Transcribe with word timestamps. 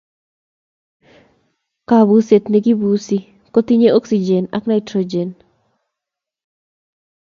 Kapuset 1.87 2.43
ne 2.49 2.57
kipusi 2.65 3.17
ko 3.53 3.59
tinyei 3.67 3.95
oksijen 3.97 4.45
ak 4.57 4.63
naitrojen 4.67 5.29